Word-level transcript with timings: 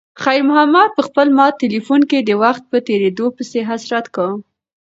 خیر 0.23 0.41
محمد 0.49 0.89
په 0.97 1.01
خپل 1.07 1.27
مات 1.37 1.53
تلیفون 1.63 2.01
کې 2.09 2.19
د 2.21 2.31
وخت 2.43 2.63
په 2.71 2.77
تېریدو 2.87 3.25
پسې 3.35 3.59
حسرت 3.69 4.05
کاوه. 4.15 4.35